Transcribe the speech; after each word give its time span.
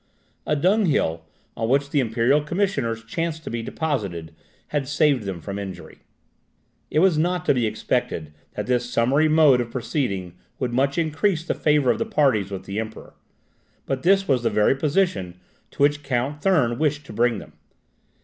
A 0.47 0.55
dunghill, 0.55 1.25
on 1.55 1.69
which 1.69 1.91
the 1.91 1.99
imperial 1.99 2.41
commissioners 2.41 3.03
chanced 3.05 3.43
to 3.43 3.51
be 3.51 3.61
deposited, 3.61 4.33
had 4.69 4.87
saved 4.87 5.25
them 5.25 5.41
from 5.41 5.59
injury. 5.59 5.99
It 6.89 6.97
was 6.97 7.19
not 7.19 7.45
to 7.45 7.53
be 7.53 7.67
expected 7.67 8.33
that 8.55 8.65
this 8.65 8.89
summary 8.89 9.27
mode 9.27 9.61
of 9.61 9.69
proceeding 9.69 10.33
would 10.57 10.73
much 10.73 10.97
increase 10.97 11.45
the 11.45 11.53
favour 11.53 11.91
of 11.91 11.99
the 11.99 12.07
parties 12.07 12.49
with 12.49 12.63
the 12.65 12.79
Emperor, 12.79 13.13
but 13.85 14.01
this 14.01 14.27
was 14.27 14.41
the 14.41 14.49
very 14.49 14.73
position 14.73 15.39
to 15.69 15.83
which 15.83 16.01
Count 16.01 16.41
Thurn 16.41 16.79
wished 16.79 17.05
to 17.05 17.13
bring 17.13 17.37
them. 17.37 17.53